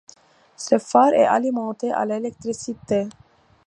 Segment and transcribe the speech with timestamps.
[0.57, 3.07] Ce phare est alimenté à l'électricité.